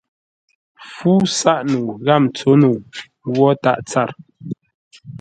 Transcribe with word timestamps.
Fú 0.93 1.11
sáʼ-nəu 1.39 1.85
gháp 2.05 2.21
ntsǒ-nəu 2.25 2.75
ngwó 3.27 3.49
tâʼ 3.63 3.79
tsâr. 3.87 4.09